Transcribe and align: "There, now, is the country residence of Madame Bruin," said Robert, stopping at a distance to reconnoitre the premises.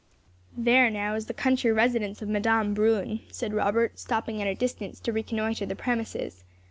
"There, 0.57 0.89
now, 0.89 1.13
is 1.13 1.27
the 1.27 1.33
country 1.35 1.71
residence 1.71 2.23
of 2.23 2.27
Madame 2.27 2.73
Bruin," 2.73 3.19
said 3.31 3.53
Robert, 3.53 3.99
stopping 3.99 4.41
at 4.41 4.47
a 4.47 4.55
distance 4.55 4.99
to 5.01 5.13
reconnoitre 5.13 5.67
the 5.67 5.75
premises. 5.75 6.43